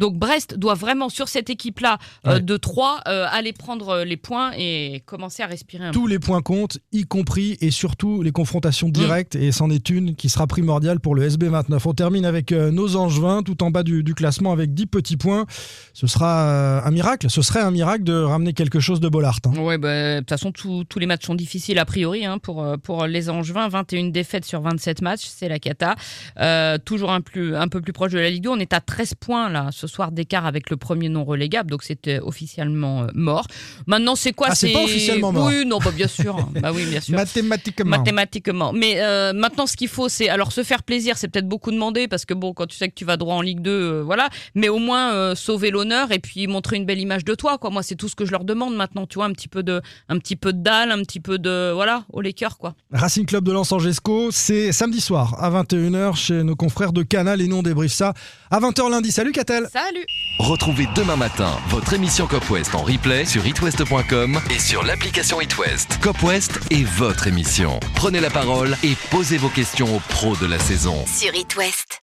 Donc 0.01 0.17
Brest 0.19 0.57
doit 0.59 0.75
vraiment 0.75 1.09
sur 1.09 1.29
cette 1.29 1.49
équipe-là 1.51 1.99
euh, 2.27 2.35
Ouais. 2.35 2.41
de 2.41 2.57
3 2.57 3.03
euh, 3.07 3.27
aller 3.31 3.53
prendre 3.53 3.89
euh, 3.91 4.05
les 4.05 4.17
points 4.17 4.51
et 4.57 5.03
commencer 5.07 5.43
à 5.43 5.47
respirer 5.47 5.85
un 5.85 5.91
peu. 5.93 5.99
Tous 5.99 6.07
les 6.09 6.19
points 6.19 6.43
comptent, 6.43 6.79
y 6.93 7.05
compris 7.05 7.57
et 7.61 7.71
surtout 7.71 8.23
les 8.23 8.33
confrontations 8.33 8.89
Mm. 8.89 8.93
directes, 8.93 9.35
et 9.37 9.53
c'en 9.53 9.71
est 9.71 9.91
une 9.91 10.17
qui 10.17 10.29
sera 10.29 10.47
primordiale 10.47 10.99
pour 11.01 11.15
le 11.15 11.29
SB29. 11.29 11.81
On 11.87 11.93
termine 11.95 12.25
avec 12.25 12.51
nos 12.53 12.97
Angevins, 12.97 13.43
tout 13.43 13.63
en 13.63 13.71
bas 13.71 13.83
du, 13.83 14.03
du 14.03 14.15
classement, 14.15 14.53
avec 14.53 14.75
10 14.75 14.87
petits 14.87 15.17
points. 15.17 15.45
Ce 15.93 16.07
sera 16.07 16.81
un 16.85 16.91
miracle, 16.91 17.29
ce 17.31 17.43
serait 17.43 17.61
un 17.61 17.71
miracle 17.71 18.03
de 18.05 18.15
ramener 18.15 18.53
quelque 18.55 18.81
chose 18.81 19.01
de 19.01 19.09
Bollard. 19.09 19.39
hein. 19.47 19.59
Ouais, 19.59 19.77
bah, 19.79 20.15
de 20.15 20.19
toute 20.21 20.31
façon, 20.31 20.51
tous 20.51 20.85
tous 20.85 20.99
les 20.99 21.07
matchs 21.07 21.27
sont 21.27 21.35
difficiles 21.35 21.79
a 21.79 21.85
priori 21.85 22.25
hein, 22.25 22.39
pour, 22.39 22.67
pour 22.83 23.07
les 23.07 23.29
Angevins. 23.29 23.69
21 23.69 24.09
défaites 24.11 24.45
sur 24.47 24.61
27 24.63 25.03
matchs, 25.03 25.27
c'est 25.27 25.49
la 25.49 25.59
cata. 25.59 25.95
Euh, 26.39 26.79
toujours 26.83 27.11
un, 27.13 27.21
plus, 27.21 27.55
un 27.55 27.69
peu 27.69 27.81
plus 27.83 27.93
proche 27.93 28.13
de 28.13 28.19
la 28.19 28.31
Ligue 28.31 28.45
2. 28.45 28.49
On 28.51 28.59
est 28.59 28.73
à 28.73 28.81
13 28.81 29.15
points 29.15 29.49
là, 29.51 29.69
ce 29.73 29.87
soir 29.91 30.13
d'écart 30.13 30.47
avec 30.47 30.71
le 30.71 30.77
premier 30.77 31.09
non 31.09 31.25
relégable, 31.25 31.71
donc 31.71 31.83
c'était 31.83 32.21
officiellement 32.21 33.03
euh, 33.03 33.07
mort. 33.15 33.47
Maintenant, 33.87 34.17
c'est 34.17 34.33
quoi 34.33 34.49
Ah, 34.51 34.55
c'est 34.55 34.73
pas 34.73 34.83
officiellement 34.83 35.33
mort. 35.33 35.47
Oui, 35.47 35.67
non, 35.67 35.79
bah, 35.79 35.91
bien 35.91 36.09
sûr. 36.09 36.37
bah 36.61 36.71
oui, 36.75 36.85
bien 36.87 37.01
sûr. 37.01 37.17
Mathématiquement. 37.17 37.99
Mathématiquement. 37.99 38.73
Mais 38.73 39.01
euh, 39.01 39.33
maintenant, 39.33 39.67
ce 39.67 39.77
qu'il 39.77 39.89
faut, 39.89 40.09
c'est 40.09 40.29
alors 40.29 40.53
se 40.53 40.63
faire 40.63 40.83
plaisir. 40.83 41.17
C'est 41.19 41.29
peut-être 41.29 41.49
beaucoup 41.49 41.71
demandé 41.71 42.09
parce 42.09 42.25
que 42.25 42.35
bon, 42.35 42.53
quand 42.53 42.67
tu 42.67 42.77
sais 42.77 42.89
que 42.89 42.95
tu 42.95 43.05
vas 43.05 43.17
droit 43.17 43.35
en 43.35 43.43
Ligue 43.43 43.61
2, 43.61 43.71
euh, 43.71 44.03
voilà. 44.03 44.29
Mais 44.55 44.69
au 44.69 44.79
moins 44.79 45.13
euh, 45.13 45.35
sauver 45.35 45.71
l'honneur 45.71 46.13
et 46.13 46.19
puis 46.19 46.47
montrer 46.47 46.77
une 46.77 46.87
belle 46.87 47.01
image 47.01 47.25
de 47.25 47.35
toi. 47.35 47.59
Quoi. 47.59 47.71
Moi, 47.71 47.83
c'est 47.83 47.97
tout 47.97 48.09
ce 48.09 48.15
que 48.15 48.25
je 48.25 48.33
leur 48.33 48.45
demande 48.45 48.75
maintenant. 48.75 49.07
Tu 49.07 49.17
vois, 49.17 49.27
un 49.27 49.33
petit 49.33 49.49
peu 49.49 49.63
de, 49.63 49.81
un 50.09 50.19
petit 50.19 50.37
peu 50.37 50.53
de 50.53 50.63
dalle, 50.63 50.91
un 50.91 51.03
petit 51.03 51.21
peu 51.21 51.39
de, 51.39 51.73
voilà, 51.73 52.05
au 52.13 52.23
cœurs 52.33 52.59
quoi. 52.59 52.75
Racing 52.93 53.27
Club 53.27 53.45
de 53.45 53.53
Lens 53.53 53.73
Angesco, 53.73 54.31
c'est 54.31 54.73
samedi 54.73 55.01
soir 55.01 55.43
à 55.43 55.51
21h 55.51 56.17
chez 56.17 56.43
nos 56.43 56.55
confrères 56.55 56.93
de 56.93 57.03
Canal 57.03 57.41
et 57.41 57.49
nous 57.49 57.57
on 57.57 57.63
débriefe 57.63 57.93
ça 57.93 58.15
à 58.51 58.61
20h 58.61 58.91
lundi. 58.91 59.11
Salut 59.11 59.33
Catel 59.33 59.69
Salut. 59.73 60.05
Retrouvez 60.41 60.89
demain 60.97 61.15
matin 61.15 61.57
votre 61.69 61.93
émission 61.93 62.27
Cop 62.27 62.51
West 62.51 62.75
en 62.75 62.83
replay 62.83 63.25
sur 63.25 63.47
itwest.com 63.47 64.41
et 64.51 64.59
sur 64.59 64.83
l'application 64.83 65.41
itwest. 65.41 66.01
Cop 66.01 66.21
West 66.25 66.59
est 66.73 66.83
votre 66.83 67.29
émission. 67.29 67.79
Prenez 67.95 68.19
la 68.19 68.31
parole 68.31 68.77
et 68.83 68.97
posez 69.13 69.39
vos 69.39 69.49
questions 69.49 69.95
aux 69.95 70.01
pros 70.01 70.35
de 70.35 70.47
la 70.47 70.59
saison. 70.59 71.05
Sur 71.07 71.33
It 71.37 71.57
West. 71.57 71.99